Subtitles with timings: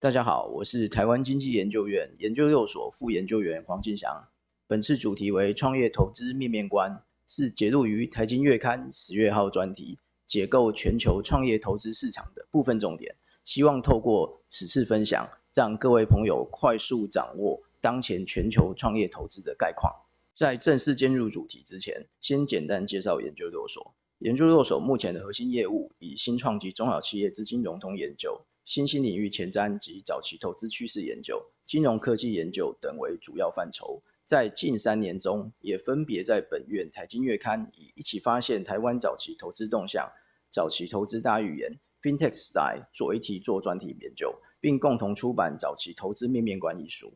[0.00, 4.28] 大家好，我是台湾经济研究院研究六所副研究员黄进祥。
[4.68, 13.16] 本次主题为创业投资面面观，是节录于台经月刊十月号专题，解构全球创业投资市场的部分重点。
[13.44, 19.92] 希望透过此次分享，让各位朋友快速掌握当前全球创业投资的概况。
[20.32, 23.96] 在正式进入主题之前，先简单介绍研究六所。
[24.20, 28.40] 研究六所目前的核心业务以新创及中小企业资金融通研究。
[28.68, 34.02] 新兴领域前瞻及早期投资趋势研究、金融科技研究等为主要范畴。
[34.26, 40.06] 在近三年中，也分别在本院财经月刊以一起发现台湾早期投资动向、
[40.50, 47.14] 早期投资大预言 （FinTech Style） 作为题做专题研究，并共同出版《早期投资面面观》一书。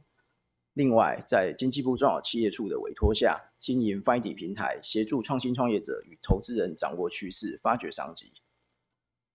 [0.73, 8.33] 另外，在经济部中小企业处的委托下，经营 Find 平台，协助创新创业者与投资人掌握趋势、发掘商机。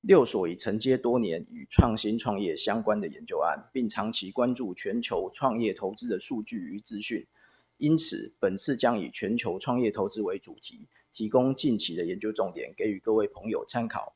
[0.08, 7.28] 六所已承接多年与创新创业相关的研究案，并长期关注全球创业投资的数据与资讯，
[7.76, 14.16] 因此本次将以全球创业投资为主题，提供近期的研究重点给予各位朋友参考。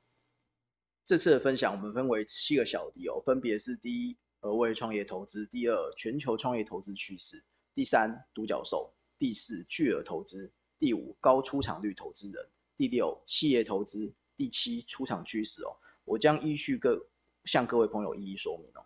[1.04, 7.40] 这次的分享我们分为七个小题哦，分别是：第一，何谓创业投资；第二，全球创业投资趋势；
[7.76, 12.42] 第三，独角兽；第四，巨额投资；第五，高出场率投资人；
[12.78, 14.14] 第六，企业投资。
[14.38, 17.08] 第七出场趋势哦，我将依序各
[17.46, 18.86] 向各位朋友一一说明哦。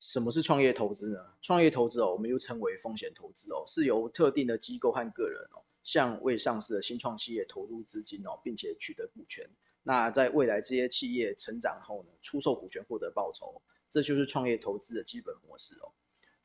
[0.00, 1.18] 什么是创业投资呢？
[1.42, 9.46] 创业投资哦，我们又称为风险投资哦，是由特定的机构和个人哦，向未上市的新创企业投入资金哦，并且取得股权。
[9.82, 15.92] 那在未来这些企业成长后呢，出售股权获得报酬，这就是创业投资的基本模式哦。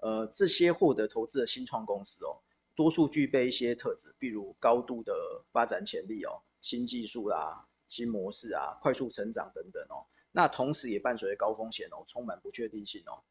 [0.02, 2.36] 呃，这些获得投资的新创公司哦，
[2.76, 5.14] 多数具备一些特质，比如高度的
[5.54, 7.66] 发展潜力哦，新技术啦。
[7.96, 13.24] 新模式啊，快速成长等等哦，那同时也伴随着高风险哦，充满不确定性哦。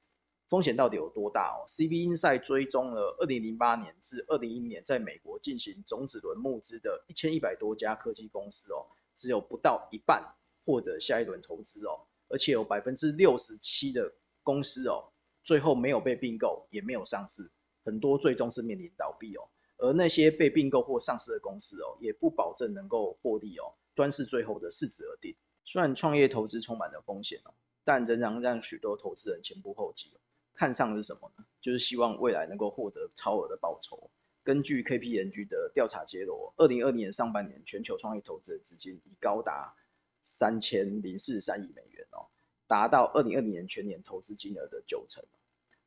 [0.46, 10.22] 风险到底有多大哦？CB Insight 追踪了2008年至2011年在美国进行种子轮募资的一千一百多家科技公司哦，只有不到一半
[10.64, 14.10] 获得下一轮投资哦，而且有百分之六十七的
[14.42, 17.50] 公司哦，最后没有被并购，也没有上市，
[17.84, 19.48] 很多最终是面临倒闭哦。
[19.78, 23.74] 而那些被并购或上市的公司哦，也不保证能够获利哦。
[23.94, 25.34] 端视最后的市值而定。
[25.64, 30.12] 虽然创业投资充满了风险哦，但仍然让许多投资人前仆后继。
[30.52, 31.44] 看上的是什么呢？
[31.60, 34.10] 就是希望未来能够获得超额的报酬。
[34.44, 39.74] 根据 KPMG 的调查结果，二零二零年上半年全球创业投资的资金已高达
[40.22, 42.28] 三千零四十三亿美元哦，
[42.68, 45.24] 达到二零二零年全年投资金额的九成。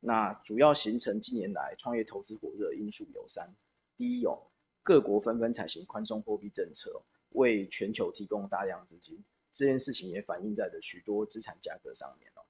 [0.00, 3.48] 那主要形成近年来创业投资火热因素有三：
[3.96, 4.38] 第一哦，
[4.82, 7.00] 各国纷纷采行宽松货币政策。
[7.30, 12.42] 为全球提供大量资金，这件事情也反映在了许多资产价格上面哦。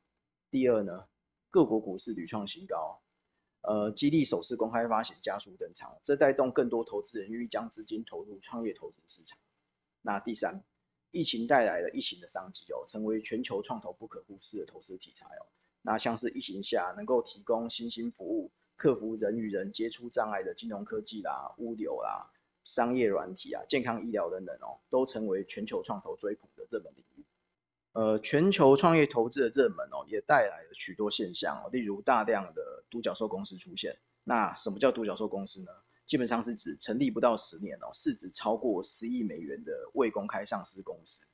[0.51, 1.07] 第二呢，
[1.51, 3.01] 各国股市屡创新高，
[3.63, 9.39] 呃，激励首次公开发行加速登场，这带动更多投资人愿意将资金投入创业投资市场。
[10.03, 10.63] 那第三，
[11.11, 15.47] 疫情带来了疫情的商机哦，成为全球创投不可忽视的投资题材哦。
[15.83, 22.31] 那像是疫情下能够提供新兴服务，克服人与人接触障碍的金融科技啦、物流啦。
[22.69, 27.25] 商业软体啊、健康医疗等等哦，都成为全球创投追捧的热门领域。
[27.93, 33.99] 呃，全球创业投资的热门哦，也带来了许多现象哦，例如大量的独角兽公司出现。
[34.23, 35.73] 那什么叫独角兽公司呢？
[36.05, 41.27] 基本上是指成立不到十年哦，市值超过十亿美元的未公开上市公司。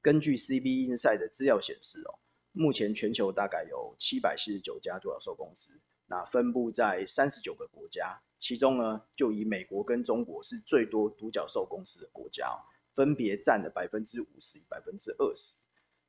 [0.00, 2.18] 根据 CB Insight 的资料显示哦，
[2.52, 8.22] 目前全球大概有七百四十九家独角兽公司，那分布在三十九个国家。
[8.40, 12.50] 其中呢，就以美国跟中国是最多独角兽公司的国家，
[12.94, 15.54] 分别占了百分之五十与百分之二十。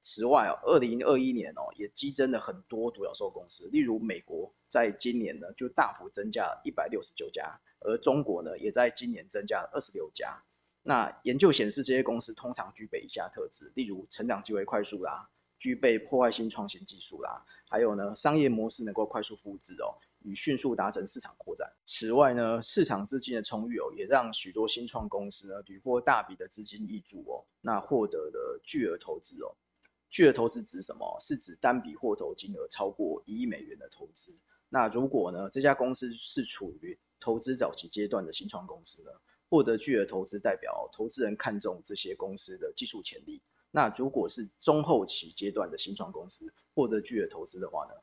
[0.01, 10.41] 此外哦，二零二一年哦，也激增了很多独角兽公司，例如美国在今年呢就大幅增加了一百六十九家，而中国呢也在今年增加了二十六家。
[10.83, 15.29] 那研究显示，这些公司通常具备以下特质，例如成长极为快速啦，
[15.59, 19.99] 具备破坏性创新技术啦，还有呢商业模式能够快速复制哦。
[20.23, 21.71] 与迅速达成市场扩展。
[21.85, 29.55] 此外呢，市场资金的充裕哦，也让许多新创公司呢屡获大笔的资金挹注哦，那获得的巨额投资哦。
[30.09, 31.17] 巨额投资指什么？
[31.21, 34.37] 是指单笔获投金额超过一亿美元的投资。
[34.67, 39.11] 那如果呢，这家公司是处于投资早期阶段的新创公司呢，
[39.49, 43.41] 获得巨额投资代表投资人看中这些公司的技术潜力。
[43.71, 46.45] 那如果是中后期阶段的新创公司
[46.75, 47.93] 获得巨额投资的话呢？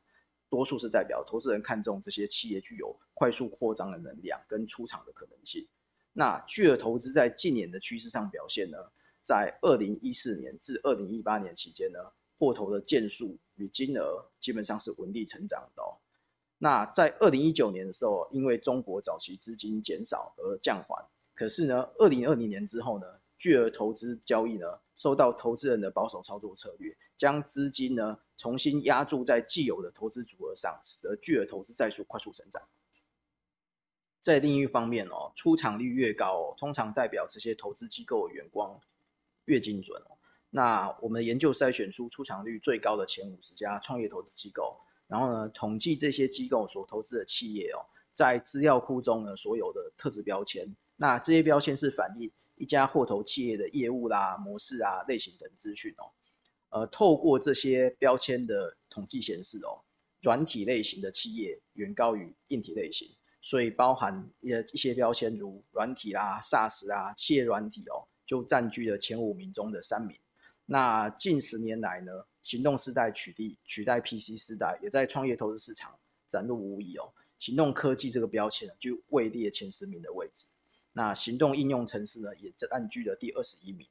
[0.49, 5.67] 多数是代表投资人看中这些企业具有快速扩张的能量跟出场的可能性。
[6.13, 8.77] 那巨额投资在近年的趋势上表现呢？
[9.21, 11.99] 在二零一四年至二零一八年期间呢，
[12.37, 15.99] 获投的件数与金额基本上是稳定成长的哦。
[16.57, 21.05] 那在二零一九年的时候，因为中国早期资金减少而降缓，
[21.35, 23.05] 可是呢，二零二零年之后呢，
[23.39, 32.61] 巨额投资交易呢，受到投资人的保守操作策略，将资金呢重新压注在既有的投资组合上，使得巨额投资再速快速成长。
[34.19, 38.77] 在另一方面哦，出场率越高，通常代表这些投资机构的眼光
[39.45, 40.17] 越精准哦。
[40.49, 44.77] 那我们研究筛选出出场率最高的前五十家创业投资机构，
[45.07, 47.79] 然后呢，统计这些机构所投资的企业哦，
[48.13, 50.75] 在资料库中呢所有的特质标签。
[50.97, 56.11] 那这些标签是反映一家货投企业的业务啦、模式啊、类型等资讯哦。
[56.69, 59.81] 呃，透过这些标签的统计显示哦，
[60.21, 63.09] 软体类型的企业远高于硬体类型。
[63.41, 70.15] 所以包含一一些标签，如软体啦、SaaS 啊、企业软体哦，就占据了前五名中的三名。
[70.65, 72.11] 那近十年来呢，
[72.43, 75.97] 行动时代取缔取代 PC 时代，也在创业投资市场
[76.27, 77.09] 展露无遗哦。
[77.39, 80.49] 行动科技这个标签就位列前十名的位置。
[80.93, 83.87] 那行动应用城市呢，也占据了第二十一名。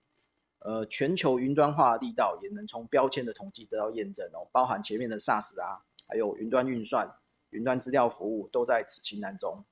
[0.61, 7.15] 呃，全球云端化的力道也能从标签的统计得到验证哦，包含前面的 SaaS 啊，还有云端运算。
[7.51, 9.65] 云端资料服务都在此清单中，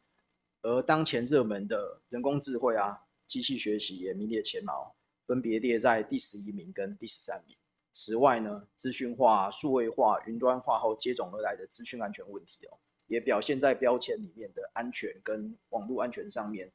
[0.62, 4.94] 而当前热门的人工智慧啊、机器学习也名列前茅，
[5.26, 7.54] 分别列在第十一名跟第十三名。
[7.92, 16.72] 此外呢，资讯化、数位化、云端化后接踵而来的资讯安全问题哦，也表现在标签里面的安全跟网络安全上面。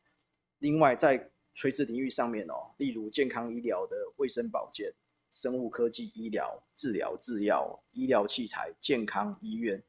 [0.62, 4.92] 另外，在垂直领域上面哦，例如健康医疗的卫生保健、
[5.32, 9.84] 生物科技医疗、治疗制药、医疗器材、健康医院。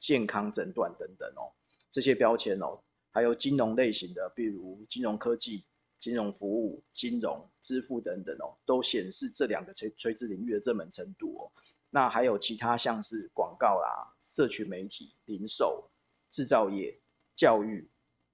[0.00, 1.50] 健康诊断等等哦，
[1.90, 2.78] 这些标签哦，
[3.10, 5.64] 还有金融类型的，比如金融科技、
[5.98, 11.50] 金融服务、金融支付等等哦，都显示这两个垂垂直领域的热门程度哦。
[11.90, 15.90] 那还有其他像是广告啦、社群媒体、零售、
[16.30, 16.96] 制造业、
[17.34, 17.84] 教育、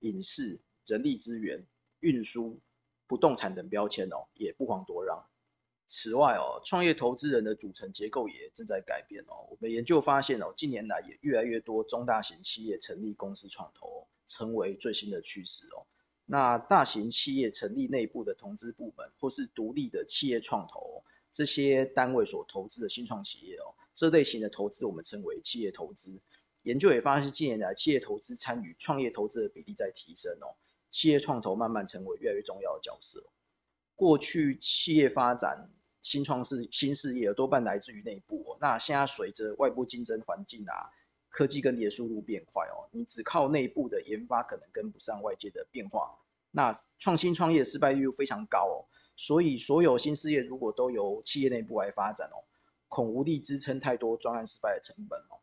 [0.01, 1.65] 影视、人力资源、
[2.05, 2.61] 运输、
[3.07, 5.25] 不动产等标签哦，也不遑多让。
[5.87, 9.49] 此外哦，创业投资人的组成结构也正在改变哦。
[9.51, 15.87] 我们研究发现哦，近年来也越来越多中大型企业成立公司创投，成为最新的趋势哦。
[16.27, 26.19] 那大型企业成立内部的投资部门，或是独立的企业创投这些单位所投资的新创企业哦，这类型的投资我们称为企业投资。
[26.63, 30.57] 研究也发现，近年来企业投资参与创业投资的比例在提升哦，
[30.95, 33.21] 企业创投慢慢成为越来越重要的角色。
[33.97, 35.69] 过去企业发展
[36.05, 40.89] 新创事新事业多半来自于内部，那现在随着外部竞争环境啊，
[41.29, 46.17] 科技更迭速度变快哦，你只靠内部的研发可能跟不上外界的变化，
[46.53, 46.71] 那
[47.01, 48.87] 创新创业失败率非常高哦，
[49.17, 52.39] 所以所有新事业如果都由企业内部来发展哦，
[52.87, 55.43] 恐无力支撑太多专案失败的成本哦，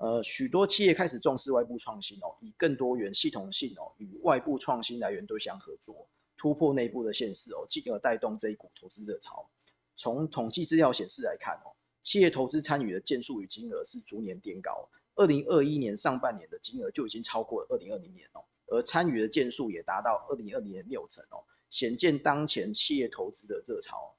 [0.00, 6.08] 呃，许多企业开始重视外部创新哦，以更多元系统性哦与外部创新来源对象合作。
[6.38, 9.46] 突破内部的现实哦，进而带动这一股投资热潮。
[9.94, 11.68] 从统计资料显示来看哦，
[12.02, 14.88] 企业投资参与的件数与金额是逐年垫高。
[15.16, 24.14] 二零二一年上半年的金额就已经超过二零二零年哦，而参与的件数也达到二零二零年六成哦，显见当前企业投资的热潮。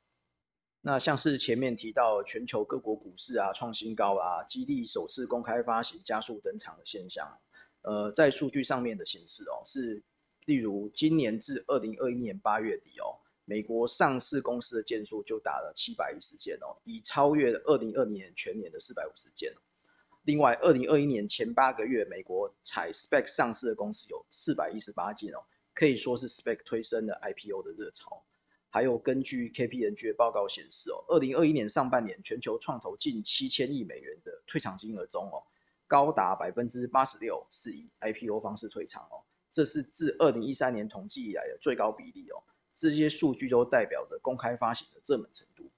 [0.82, 7.28] 那像是前面提到全球各国股市啊创新高啊，激励首次公开发行加速登场的现象，
[7.84, 10.04] 呃，在数据上面的显示哦是。
[10.46, 13.14] 例如，今年至二零二一年八月底哦，
[13.46, 19.54] 美国上市公司的件数就达了七百一十件哦，已超越二零二零年全年的四百五十件。
[20.24, 25.38] 另外，二零二一年前八个月，美国采 spec 上市的公司有四百一十八件哦，
[25.76, 28.26] 可以说是 spec 推升了 IPO 的热潮。
[28.74, 35.44] 还有，根据 KPMG 的报告显示哦，二零二一年上半年全球创投近七千亿美元的退场金额中哦，
[35.88, 39.20] 高达百分之八十六是以 IPO 方式退场哦。
[39.50, 42.42] 这是自二零一三年统计以来的最高比例哦，
[42.74, 45.70] 这些数据都代表着公开发行的热门程度。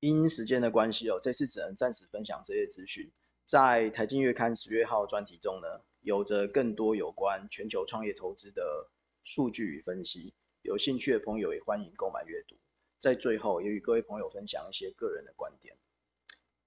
[0.00, 3.10] 因时间的关系哦，这次只能暂时分享这些资讯。
[3.52, 8.88] 在《财经月刊》十月号专题中呢，有着更多有关全球创业投资的
[9.24, 10.32] 数据与分析，
[10.62, 12.56] 有兴趣的朋友也欢迎购买阅读。
[12.96, 15.76] 在最后，也与各位朋友分享一些个人的观点。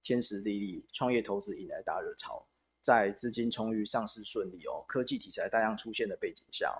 [0.00, 2.46] 天时地利，创业投资引来大热潮，
[2.80, 6.72] 在资金充裕、上市顺利哦，科技题材大量出现的背景下，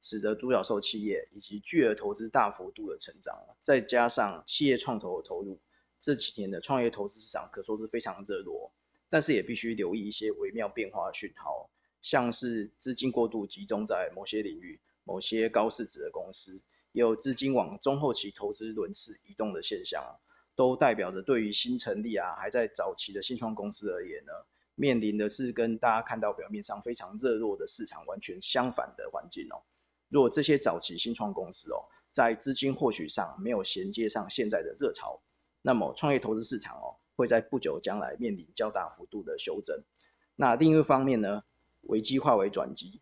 [0.00, 5.60] 使得独角兽企业以及巨额投资大幅度的成长，再加上企业创投的投入，
[5.98, 8.72] 这几年的创业投资市场可说是非常热络。
[9.08, 11.70] 但是也必须留意一些微妙变化的讯号，
[12.02, 16.60] 像是资金过度集中在某些领域、某些高市值的公司，
[16.92, 20.02] 也有资金往中后期投资轮次移动的现象，
[20.54, 24.32] 都代表着对于新成立啊还在早期的新创公司而言呢，
[24.74, 29.62] 面临的是跟大家看到表面上非常热络的市场完全相反的环境哦。
[30.08, 35.20] 如果这些早期新创公司哦，在资金获取上没有衔接上现在的热潮，
[35.62, 39.82] 那么创业投资市场哦，会在不久将来面临较大幅度的修正。
[40.36, 41.42] 那另一方面呢，
[41.82, 43.00] 危机化为转机，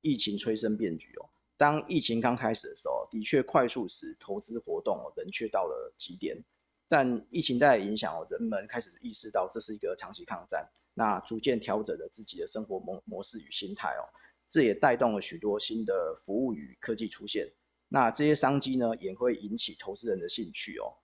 [0.00, 1.28] 疫情催生变局哦。
[1.56, 6.40] 当疫情刚开始的时候，的确快速使投资活动哦冷却到了极点。
[6.86, 14.06] 但疫情带来影响哦，人们开始意识到这是一个长期抗战，那逐渐调整了自己的生活模模式与心态哦。
[14.48, 17.50] 这也带动了许多新的服务与科技出现。
[17.88, 20.94] 那这些商机呢，也会引起投资人的兴趣哦。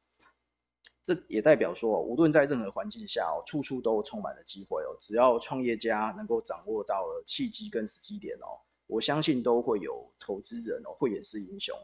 [1.08, 4.94] 这也代表说，无论在任何环境下哦，处处都充满了机会哦。
[5.00, 11.74] 只要创业家能够掌握到了契机跟时机点哦，我相信都会有投资人哦，慧眼识英雄，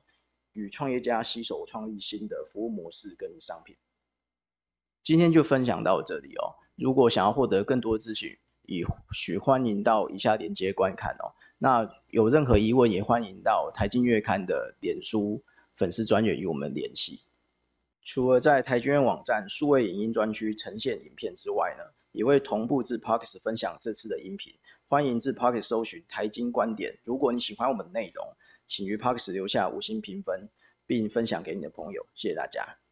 [0.52, 3.74] 与创业家携手创立新的服务模式跟商品。
[5.02, 6.60] 今天就分享到这里哦。
[6.76, 11.32] 如果想要获得更多资讯，也许欢迎到以下链接观看哦。
[11.56, 15.42] 那有任何疑问，也欢迎到台金月刊的脸书
[15.74, 17.22] 粉丝专员与我们联系。
[18.04, 24.54] 除了在台金院网站数位影音专区呈现影片之外呢，也会同步至 Pockets 分享这次的音频。
[24.86, 26.94] 欢迎至 Pockets 搜寻台经观点。
[27.02, 28.24] 如果你喜欢我们的内容，
[28.66, 30.48] 请于 Pockets 留下五星评分，
[30.86, 32.06] 并分享给你的朋友。
[32.14, 32.83] 谢谢大家。